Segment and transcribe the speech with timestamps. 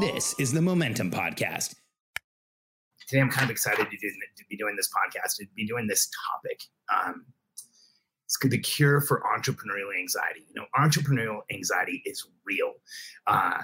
[0.00, 1.74] This is the Momentum Podcast.
[3.06, 5.86] Today, I'm kind of excited to, do, to be doing this podcast, to be doing
[5.86, 6.60] this topic.
[6.94, 7.26] Um,
[8.24, 10.46] it's the cure for entrepreneurial anxiety.
[10.48, 12.72] You know, entrepreneurial anxiety is real.
[13.26, 13.62] Uh,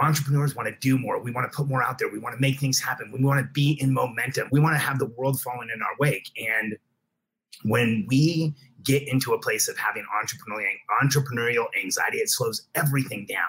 [0.00, 1.22] entrepreneurs want to do more.
[1.22, 2.10] We want to put more out there.
[2.10, 3.10] We want to make things happen.
[3.12, 4.48] We want to be in momentum.
[4.52, 6.30] We want to have the world falling in our wake.
[6.36, 6.76] And
[7.64, 10.66] when we get into a place of having entrepreneurial
[11.02, 13.48] entrepreneurial anxiety, it slows everything down.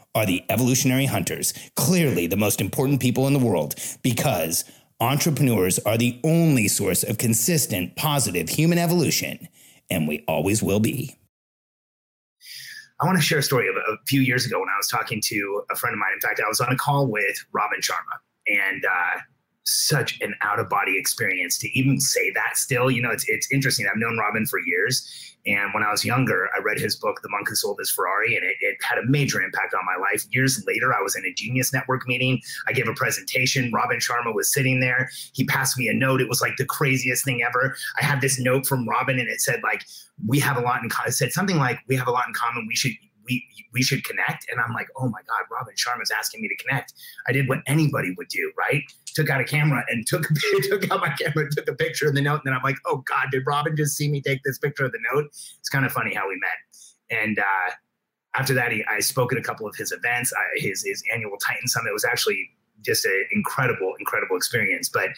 [0.13, 4.65] are the evolutionary hunters, clearly the most important people in the world, because
[4.99, 9.47] entrepreneurs are the only source of consistent, positive human evolution,
[9.89, 11.15] and we always will be.
[13.01, 15.21] I want to share a story of a few years ago when I was talking
[15.25, 16.11] to a friend of mine.
[16.13, 19.19] In fact, I was on a call with Robin Sharma, and uh,
[19.65, 22.89] such an out of body experience to even say that still.
[22.89, 23.87] You know, it's, it's interesting.
[23.89, 25.31] I've known Robin for years.
[25.45, 28.35] And when I was younger, I read his book, The Monk Who Sold His Ferrari,
[28.35, 30.23] and it, it, had a major impact on my life.
[30.29, 32.39] Years later, I was in a Genius Network meeting.
[32.67, 33.71] I gave a presentation.
[33.73, 35.09] Robin Sharma was sitting there.
[35.33, 36.21] He passed me a note.
[36.21, 37.75] It was like the craziest thing ever.
[37.99, 39.83] I had this note from Robin, and it said, like,
[40.27, 41.09] we have a lot in common.
[41.09, 42.67] It said something like, we have a lot in common.
[42.67, 42.93] We should
[43.31, 44.49] we we should connect.
[44.49, 46.93] And I'm like, oh my God, Robin Sharma's asking me to connect.
[47.27, 48.83] I did what anybody would do, right?
[49.15, 50.27] Took out a camera and took
[50.63, 53.03] took out my camera, took a picture of the note, and then I'm like, oh
[53.07, 55.27] God, did Robin just see me take this picture of the note?
[55.59, 57.19] It's kind of funny how we met.
[57.21, 57.71] And uh,
[58.35, 60.33] after that, he, I spoke at a couple of his events.
[60.33, 62.49] I, his his annual Titan Summit was actually
[62.81, 64.89] just an incredible, incredible experience.
[64.89, 65.09] But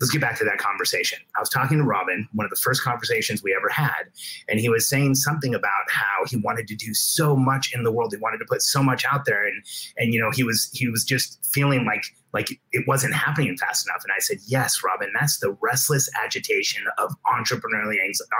[0.00, 1.18] let's get back to that conversation.
[1.36, 4.04] I was talking to Robin, one of the first conversations we ever had,
[4.48, 7.92] and he was saying something about how he wanted to do so much in the
[7.92, 8.12] world.
[8.12, 9.62] He wanted to put so much out there, and
[9.96, 13.86] and you know he was he was just feeling like like it wasn't happening fast
[13.86, 14.02] enough.
[14.04, 17.94] And I said, yes, Robin, that's the restless agitation of entrepreneurial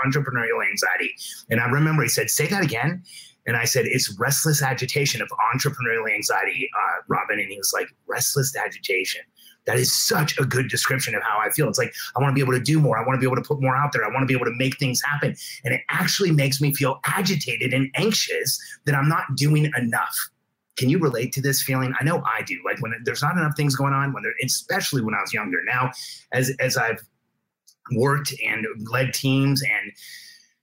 [0.05, 1.15] entrepreneurial anxiety.
[1.49, 3.03] And I remember he said, say that again.
[3.47, 7.39] And I said, it's restless agitation of entrepreneurial anxiety, uh, Robin.
[7.39, 9.21] And he was like, restless agitation
[9.67, 11.67] that is such a good description of how I feel.
[11.67, 12.97] It's like I want to be able to do more.
[12.97, 14.03] I want to be able to put more out there.
[14.03, 15.35] I want to be able to make things happen.
[15.63, 20.17] And it actually makes me feel agitated and anxious that I'm not doing enough.
[20.77, 21.93] Can you relate to this feeling?
[21.99, 22.59] I know I do.
[22.63, 25.57] Like when there's not enough things going on, when there, especially when I was younger.
[25.65, 25.91] Now,
[26.31, 27.03] as as I've
[27.95, 29.91] worked and led teams and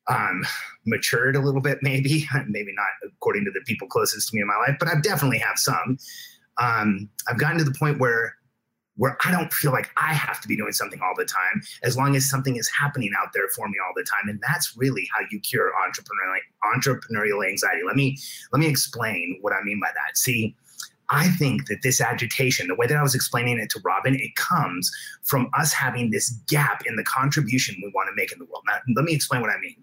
[0.08, 0.44] um,
[0.86, 4.46] matured a little bit, maybe maybe not according to the people closest to me in
[4.46, 5.98] my life, but I definitely have some.
[6.58, 8.36] Um, I've gotten to the point where
[8.96, 11.96] where I don't feel like I have to be doing something all the time, as
[11.96, 14.28] long as something is happening out there for me all the time.
[14.28, 16.38] And that's really how you cure entrepreneurial
[16.76, 17.82] entrepreneurial anxiety.
[17.86, 18.16] Let me
[18.52, 20.16] let me explain what I mean by that.
[20.16, 20.54] See,
[21.10, 24.34] I think that this agitation, the way that I was explaining it to Robin, it
[24.36, 24.90] comes
[25.22, 28.64] from us having this gap in the contribution we want to make in the world.
[28.66, 29.76] Now, let me explain what I mean.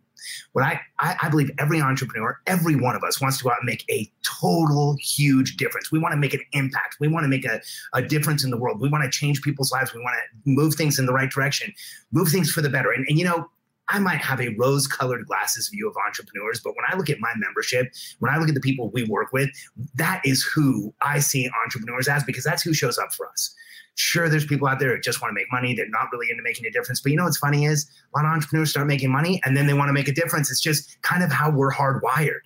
[0.53, 3.57] What I, I, I believe every entrepreneur, every one of us wants to go out
[3.59, 5.91] and make a total huge difference.
[5.91, 6.97] We want to make an impact.
[6.99, 7.61] We want to make a,
[7.93, 8.79] a difference in the world.
[8.79, 9.93] We want to change people's lives.
[9.93, 11.73] We want to move things in the right direction,
[12.11, 12.91] move things for the better.
[12.91, 13.49] And, and you know,
[13.91, 17.19] I might have a rose colored glasses view of entrepreneurs, but when I look at
[17.19, 19.49] my membership, when I look at the people we work with,
[19.95, 23.53] that is who I see entrepreneurs as because that's who shows up for us.
[23.95, 25.75] Sure, there's people out there who just want to make money.
[25.75, 27.01] They're not really into making a difference.
[27.01, 29.67] But you know what's funny is a lot of entrepreneurs start making money and then
[29.67, 30.49] they want to make a difference.
[30.49, 32.39] It's just kind of how we're hardwired.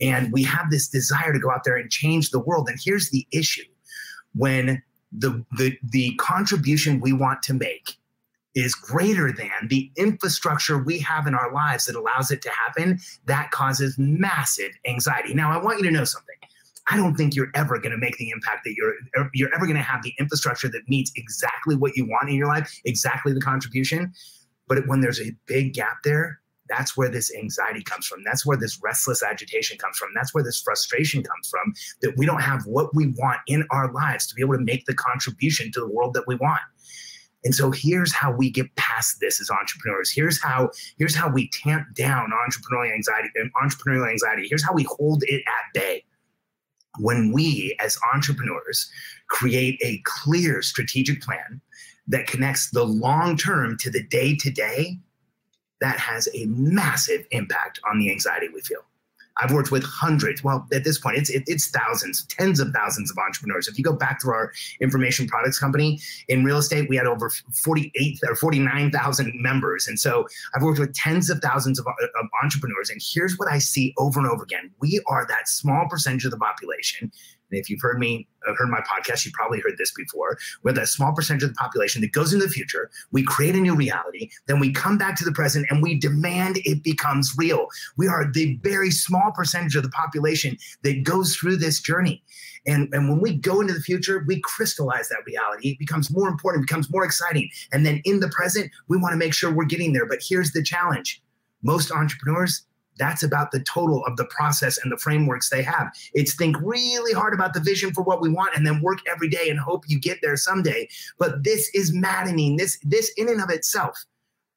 [0.00, 2.68] And we have this desire to go out there and change the world.
[2.68, 3.62] And here's the issue
[4.34, 7.98] when the, the, the contribution we want to make
[8.58, 12.98] is greater than the infrastructure we have in our lives that allows it to happen,
[13.26, 15.32] that causes massive anxiety.
[15.34, 16.34] Now, I want you to know something.
[16.90, 19.66] I don't think you're ever going to make the impact that you're er, you're ever
[19.66, 23.32] going to have the infrastructure that meets exactly what you want in your life, exactly
[23.32, 24.12] the contribution.
[24.66, 28.22] But when there's a big gap there, That's where this anxiety comes from.
[28.24, 30.10] That's where this restless agitation comes from.
[30.14, 33.92] That's where this frustration comes from that we don't have what we want in our
[33.92, 36.60] lives to be able to make the contribution to the world that we want.
[37.44, 40.10] And so here's how we get past this as entrepreneurs.
[40.10, 44.46] Here's how here's how we tamp down entrepreneurial anxiety and entrepreneurial anxiety.
[44.48, 46.04] Here's how we hold it at bay.
[46.98, 48.90] When we as entrepreneurs
[49.28, 51.60] create a clear strategic plan
[52.08, 54.98] that connects the long term to the day to day,
[55.80, 58.87] that has a massive impact on the anxiety we feel.
[59.38, 60.42] I've worked with hundreds.
[60.42, 63.68] Well, at this point, it's it, it's thousands, tens of thousands of entrepreneurs.
[63.68, 67.30] If you go back to our information products company in real estate, we had over
[67.64, 71.78] forty eight or forty nine thousand members, and so I've worked with tens of thousands
[71.78, 72.90] of, of entrepreneurs.
[72.90, 76.30] And here's what I see over and over again: we are that small percentage of
[76.30, 77.12] the population
[77.50, 80.38] and if you've heard me, uh, heard my podcast, you probably heard this before.
[80.62, 82.90] We're that small percentage of the population that goes into the future.
[83.10, 84.30] We create a new reality.
[84.46, 87.68] Then we come back to the present and we demand it becomes real.
[87.96, 92.22] We are the very small percentage of the population that goes through this journey.
[92.66, 95.70] And, and when we go into the future, we crystallize that reality.
[95.70, 97.48] It becomes more important, becomes more exciting.
[97.72, 100.06] And then in the present, we want to make sure we're getting there.
[100.06, 101.22] But here's the challenge
[101.62, 102.67] most entrepreneurs
[102.98, 105.90] that's about the total of the process and the frameworks they have.
[106.14, 109.28] It's think really hard about the vision for what we want and then work every
[109.28, 110.88] day and hope you get there someday.
[111.18, 112.56] But this is maddening.
[112.56, 114.04] This this in and of itself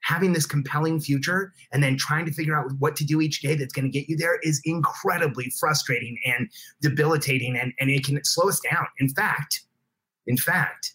[0.02, 3.56] having this compelling future and then trying to figure out what to do each day
[3.56, 6.50] that's going to get you there is incredibly frustrating and
[6.82, 8.86] debilitating and, and it can slow us down.
[8.98, 9.62] In fact,
[10.28, 10.94] in fact,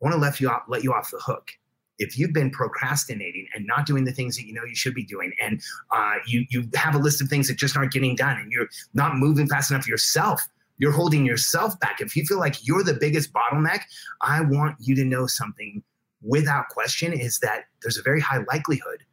[0.00, 1.52] I want to let you off, let you off the hook
[2.00, 5.04] if you've been procrastinating and not doing the things that you know you should be
[5.04, 5.62] doing, and
[5.92, 8.68] uh, you you have a list of things that just aren't getting done, and you're
[8.94, 10.42] not moving fast enough yourself,
[10.78, 12.00] you're holding yourself back.
[12.00, 13.82] If you feel like you're the biggest bottleneck,
[14.22, 15.82] I want you to know something
[16.22, 19.04] without question is that there's a very high likelihood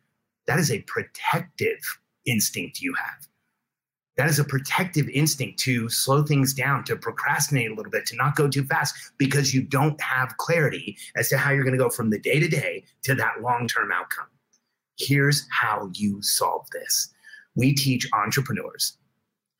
[0.47, 1.79] that is a protective
[2.25, 3.27] instinct you have
[4.17, 8.15] that is a protective instinct to slow things down, to procrastinate a little bit, to
[8.15, 11.83] not go too fast because you don't have clarity as to how you're going to
[11.83, 14.27] go from the day to day to that long term outcome.
[14.97, 17.13] Here's how you solve this
[17.55, 18.97] we teach entrepreneurs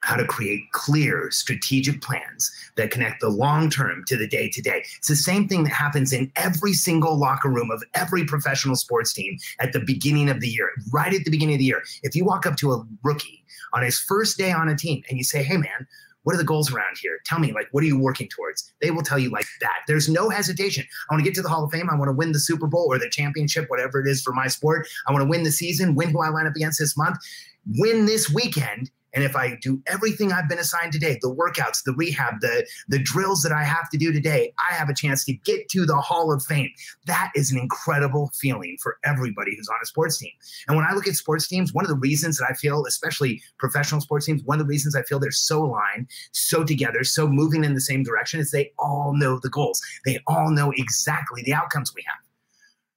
[0.08, 4.62] how to create clear strategic plans that connect the long term to the day to
[4.62, 4.82] day.
[4.98, 9.12] It's the same thing that happens in every single locker room of every professional sports
[9.12, 11.84] team at the beginning of the year, right at the beginning of the year.
[12.04, 13.44] If you walk up to a rookie
[13.74, 15.86] on his first day on a team and you say, hey, man,
[16.24, 17.20] what are the goals around here?
[17.26, 18.72] Tell me, like, what are you working towards?
[18.82, 19.80] They will tell you like that.
[19.90, 20.86] There's no hesitation.
[21.10, 21.90] I want to get to the Hall of Fame.
[21.90, 24.48] I want to win the Super Bowl or the championship, whatever it is for my
[24.48, 24.88] sport.
[25.06, 27.18] I want to win the season, win who I line up against this month,
[27.76, 31.94] win this weekend, and if I do everything I've been assigned today, the workouts, the
[31.94, 35.34] rehab, the, the drills that I have to do today, I have a chance to
[35.34, 36.70] get to the Hall of Fame.
[37.06, 40.32] That is an incredible feeling for everybody who's on a sports team.
[40.68, 43.42] And when I look at sports teams, one of the reasons that I feel, especially
[43.58, 47.28] professional sports teams, one of the reasons I feel they're so aligned, so together, so
[47.28, 49.82] moving in the same direction is they all know the goals.
[50.06, 52.27] They all know exactly the outcomes we have.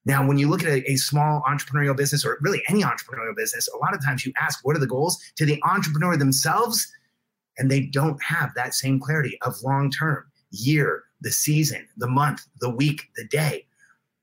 [0.06, 3.68] Now, when you look at a, a, small entrepreneurial business or really any entrepreneurial business,
[3.68, 6.90] a lot of times you ask, what are the goals to the entrepreneur themselves?
[7.58, 12.46] And they don't have that same clarity of long term, year, the season, the month,
[12.60, 13.66] the week, the day.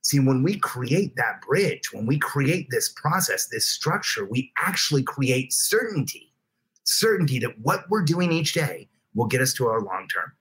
[0.01, 5.03] See, when we create that bridge, when we create this process, this structure, we actually
[5.03, 6.27] create certainty
[6.87, 10.31] certainty that what we're doing each day will get us to our long term.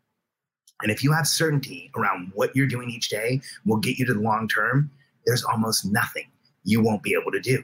[0.82, 4.14] And if you have certainty around what you're doing each day will get you to
[4.14, 4.90] the long term,
[5.26, 6.24] there's almost nothing
[6.64, 7.62] you won't be able to do.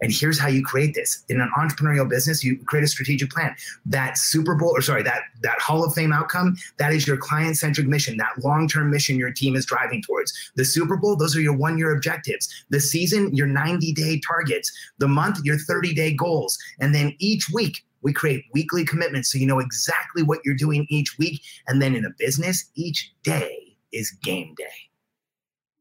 [0.00, 1.24] And here's how you create this.
[1.28, 3.54] In an entrepreneurial business, you create a strategic plan.
[3.84, 7.86] That Super Bowl, or sorry, that, that Hall of Fame outcome, that is your client-centric
[7.86, 10.32] mission, that long-term mission your team is driving towards.
[10.54, 12.48] The Super Bowl, those are your one-year objectives.
[12.70, 14.70] The season, your 90-day targets.
[14.98, 16.56] The month, your 30-day goals.
[16.78, 20.86] And then each week, we create weekly commitments so you know exactly what you're doing
[20.88, 21.42] each week.
[21.66, 24.64] And then in a business, each day is game day.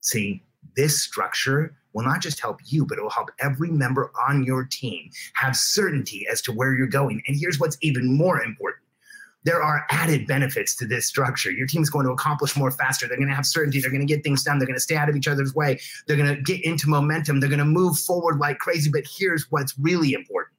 [0.02, 0.42] See,
[0.76, 4.66] this structure will not just help you, but it will help every member on your
[4.66, 7.22] team have certainty as to where you're going.
[7.28, 8.84] And here's what's even more important
[9.48, 11.50] there are added benefits to this structure.
[11.50, 13.08] Your team's going to accomplish more faster.
[13.08, 13.80] They're going to have certainty.
[13.80, 14.60] They're going to get things done.
[14.60, 15.80] They're going to stay out of each other's way.
[16.06, 17.40] They're going to get into momentum.
[17.40, 18.90] They're going to move forward like crazy.
[18.92, 20.54] But here's what's really important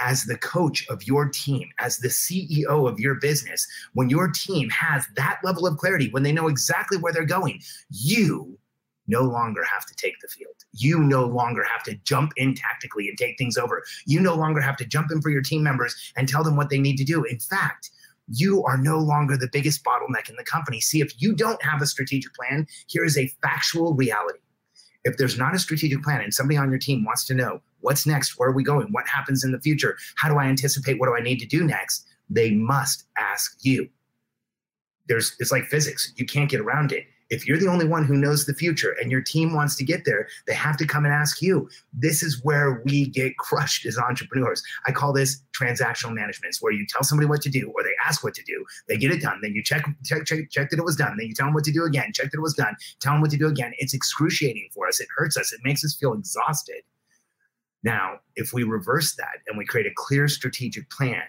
[0.00, 4.70] as the coach of your team, as the CEO of your business, when your team
[4.70, 8.53] has that level of clarity, when they know exactly where they're going, you
[9.06, 10.54] no longer have to take the field.
[10.72, 13.84] You no longer have to jump in tactically and take things over.
[14.06, 16.70] You no longer have to jump in for your team members and tell them what
[16.70, 17.24] they need to do.
[17.24, 17.90] In fact,
[18.28, 20.80] you are no longer the biggest bottleneck in the company.
[20.80, 24.38] See, if you don't have a strategic plan, here is a factual reality.
[25.04, 28.06] If there's not a strategic plan and somebody on your team wants to know What's
[28.06, 28.38] next?
[28.38, 28.88] Where are we going?
[28.92, 29.98] What happens in the future?
[30.16, 30.98] How do I anticipate?
[30.98, 32.06] What do I need to do next?
[32.30, 33.90] They must ask you.
[35.06, 36.10] There's it's like physics.
[36.16, 37.04] You can't get around it.
[37.30, 40.04] If you're the only one who knows the future and your team wants to get
[40.04, 41.68] there, they have to come and ask you.
[41.92, 44.62] This is where we get crushed as entrepreneurs.
[44.86, 46.50] I call this transactional management.
[46.50, 48.64] It's where you tell somebody what to do or they ask what to do.
[48.88, 49.40] They get it done.
[49.42, 51.16] Then you check, check, check, check that it was done.
[51.16, 52.12] Then you tell them what to do again.
[52.12, 52.76] Check that it was done.
[53.00, 53.72] Tell them what to do again.
[53.78, 55.00] It's excruciating for us.
[55.00, 55.52] It hurts us.
[55.52, 56.82] It makes us feel exhausted.
[57.82, 61.22] Now, if we reverse that and we create a clear strategic plan,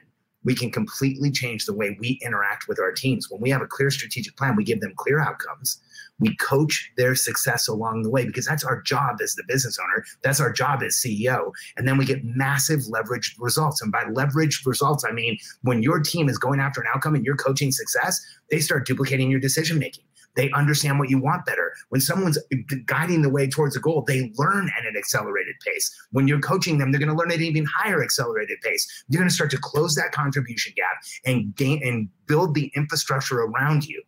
[0.46, 3.30] we can completely change the way we interact with our teams.
[3.30, 5.82] When we have a clear strategic plan, we give them clear outcomes.
[6.20, 10.06] We coach their success along the way because that's our job as the business owner.
[10.24, 11.52] That's our job as CEO.
[11.75, 13.82] And then we get massive leveraged results.
[13.82, 17.25] And by leveraged results, I mean when your team is going after an outcome and
[17.25, 20.06] you're coaching success, they start duplicating your decision making.
[20.36, 21.74] They understand what you want better.
[21.89, 22.38] When someone's
[22.86, 25.94] guiding the way towards a goal, they learn at an accelerated pace.
[26.12, 28.88] When you're coaching them, they're going to learn at an even higher accelerated pace.
[29.08, 33.42] You're going to start to close that contribution gap and gain and build the infrastructure
[33.42, 34.01] around you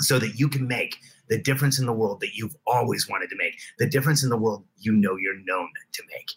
[0.00, 0.96] so that you can make
[1.28, 4.36] the difference in the world that you've always wanted to make, the difference in the
[4.36, 6.30] world you know you're known to make.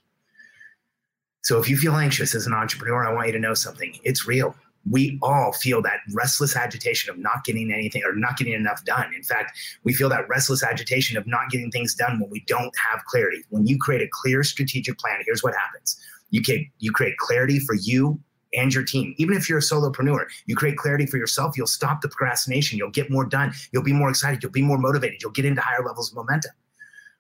[1.44, 3.98] So if you feel anxious as an entrepreneur, I want you to know something.
[4.04, 4.56] It's real
[4.90, 9.14] we all feel that restless agitation of not getting anything or not getting enough done.
[9.14, 12.74] In fact, we feel that restless agitation of not getting things done when we don't
[12.90, 13.44] have clarity.
[13.50, 16.00] When you create a clear strategic plan, here's what happens.
[16.30, 18.20] You can you create clarity for you
[18.54, 19.14] and your team.
[19.18, 22.90] Even if you're a solopreneur, you create clarity for yourself, you'll stop the procrastination, you'll
[22.90, 25.84] get more done, you'll be more excited, you'll be more motivated, you'll get into higher
[25.86, 26.52] levels of momentum.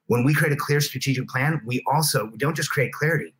[0.07, 3.33] When we create a clear strategic plan, we also we don't just create clarity,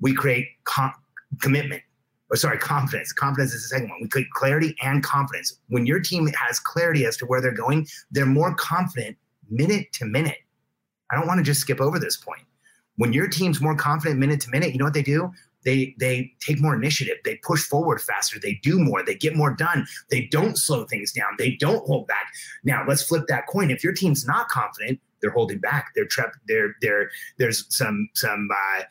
[0.00, 0.94] we create com-
[1.42, 1.82] commitment
[2.30, 3.12] or sorry, confidence.
[3.12, 3.98] Confidence is the second one.
[4.02, 5.58] We create clarity and confidence.
[5.68, 9.16] When your team has clarity as to where they're going, they're more confident
[9.50, 10.38] minute to minute.
[11.10, 12.42] I don't want to just skip over this point.
[12.96, 15.32] When your team's more confident minute to minute, you know what they do?
[15.64, 17.16] They they take more initiative.
[17.24, 18.38] They push forward faster.
[18.38, 19.02] They do more.
[19.02, 19.86] They get more done.
[20.10, 21.28] They don't slow things down.
[21.38, 22.32] They don't hold back.
[22.64, 23.70] Now let's flip that coin.
[23.70, 25.92] If your team's not confident, they're holding back.
[25.94, 26.36] They're trapped.
[26.46, 28.82] They're they're there's some some uh,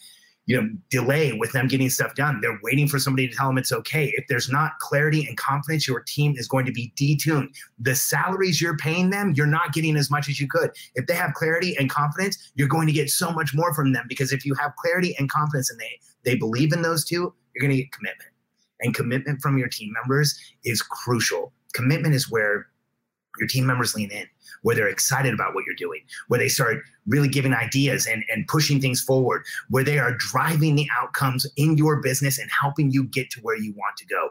[0.45, 2.39] you know delay with them getting stuff done.
[2.41, 4.13] They're waiting for somebody to tell them it's okay.
[4.15, 7.49] If there's not clarity and confidence your team is going to be detuned.
[7.79, 10.71] The salaries you're paying them you're not getting as much as you could.
[10.95, 14.05] If they have clarity and confidence you're going to get so much more from them
[14.09, 17.61] because if you have clarity and confidence and they they believe in those two you're
[17.61, 18.29] going to get commitment.
[18.81, 21.53] And commitment from your team members is crucial.
[21.73, 22.67] Commitment is where
[23.39, 24.27] your team members lean in
[24.63, 28.47] where they're excited about what you're doing, where they start really giving ideas and, and
[28.47, 33.03] pushing things forward, where they are driving the outcomes in your business and helping you
[33.03, 34.29] get to where you want to go.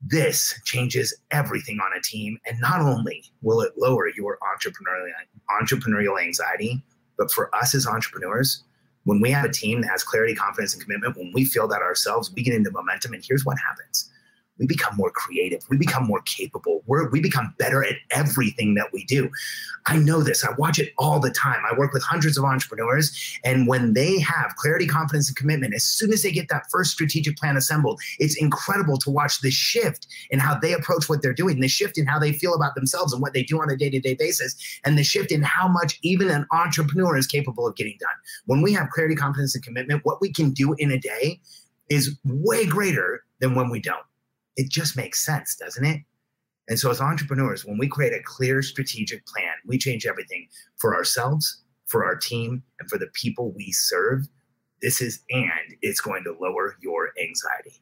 [0.00, 2.38] This changes everything on a team.
[2.46, 5.12] And not only will it lower your entrepreneurial,
[5.60, 6.82] entrepreneurial anxiety,
[7.16, 8.62] but for us as entrepreneurs,
[9.04, 11.82] when we have a team that has clarity, confidence, and commitment, when we feel that
[11.82, 13.12] ourselves, we get into momentum.
[13.12, 14.08] And here's what happens
[14.58, 15.62] we become more creative.
[15.68, 16.82] We become more capable.
[16.86, 19.30] We're, we become better at everything that we do.
[19.86, 20.44] I know this.
[20.44, 21.60] I watch it all the time.
[21.70, 23.38] I work with hundreds of entrepreneurs.
[23.44, 26.90] And when they have clarity, confidence, and commitment, as soon as they get that first
[26.90, 31.32] strategic plan assembled, it's incredible to watch the shift in how they approach what they're
[31.32, 33.76] doing, the shift in how they feel about themselves and what they do on a
[33.76, 37.66] day to day basis, and the shift in how much even an entrepreneur is capable
[37.66, 38.10] of getting done.
[38.46, 41.40] When we have clarity, confidence, and commitment, what we can do in a day
[41.88, 44.04] is way greater than when we don't
[44.58, 46.02] it just makes sense, doesn't it?
[46.68, 50.94] And so, as entrepreneurs, when we create a clear strategic plan, we change everything for
[50.94, 54.28] ourselves, for our team, and for the people we serve.
[54.82, 57.80] This is, and it's going to lower your anxiety.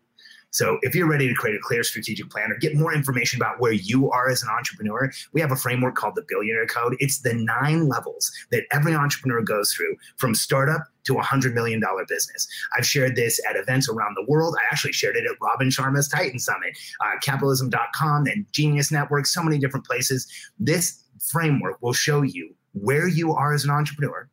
[0.50, 3.61] So if you're ready to create a clear strategic plan or get more information about
[3.61, 6.97] where you are as an entrepreneur, we have a framework called the Billionaire Code.
[6.99, 11.81] It's the nine levels that every entrepreneur goes through from startup to a $100 million
[12.09, 12.49] business.
[12.76, 14.57] I've shared this at events around the world.
[14.61, 19.43] I actually shared it at Robin Sharma's Titan Summit, uh, capitalism.com, and Genius Network, so
[19.43, 20.26] many different places.
[20.59, 24.29] This framework will show you where you are as an entrepreneur,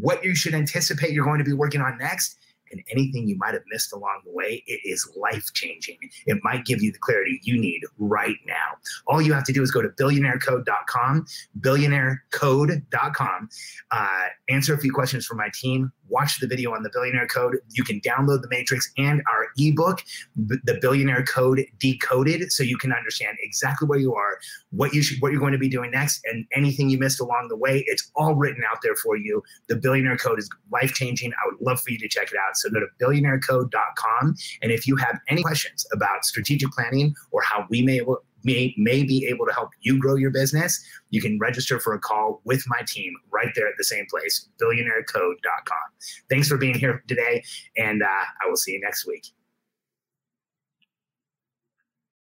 [0.00, 2.38] what you should anticipate you're going to be working on next,
[2.72, 5.98] and anything you might have missed along the way, it is life changing.
[6.26, 8.76] It might give you the clarity you need right now.
[9.06, 11.26] All you have to do is go to billionairecode.com,
[11.60, 13.48] billionairecode.com,
[13.90, 17.58] uh, answer a few questions for my team, watch the video on the Billionaire Code.
[17.70, 20.04] You can download the Matrix and our ebook,
[20.36, 24.38] the Billionaire Code Decoded, so you can understand exactly where you are,
[24.70, 27.48] what you should, what you're going to be doing next, and anything you missed along
[27.48, 27.82] the way.
[27.86, 29.42] It's all written out there for you.
[29.68, 31.32] The Billionaire Code is life changing.
[31.32, 32.56] I would love for you to check it out.
[32.56, 37.66] So go to billionairecode.com, and if you have any questions about strategic planning or how
[37.70, 38.00] we may
[38.44, 41.98] may, may be able to help you grow your business, you can register for a
[41.98, 45.88] call with my team right there at the same place, billionairecode.com.
[46.30, 47.42] Thanks for being here today,
[47.76, 49.26] and uh, I will see you next week.